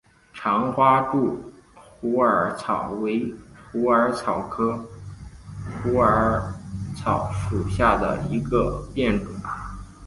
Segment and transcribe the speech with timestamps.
[0.33, 1.39] 长花柱
[1.75, 3.31] 虎耳草为
[3.71, 4.83] 虎耳草科
[5.83, 6.41] 虎耳
[6.95, 9.27] 草属下的一个变种。